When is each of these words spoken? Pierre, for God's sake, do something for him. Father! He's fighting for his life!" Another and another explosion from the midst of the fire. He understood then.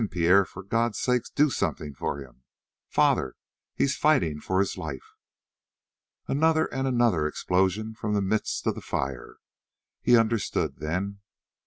Pierre, 0.09 0.45
for 0.45 0.63
God's 0.63 0.97
sake, 0.97 1.21
do 1.35 1.51
something 1.51 1.93
for 1.93 2.17
him. 2.17 2.41
Father! 2.89 3.35
He's 3.75 3.95
fighting 3.95 4.39
for 4.41 4.57
his 4.59 4.75
life!" 4.75 5.13
Another 6.27 6.65
and 6.73 6.87
another 6.87 7.27
explosion 7.27 7.93
from 7.93 8.15
the 8.15 8.21
midst 8.23 8.65
of 8.65 8.73
the 8.73 8.81
fire. 8.81 9.37
He 10.01 10.17
understood 10.17 10.77
then. 10.77 11.19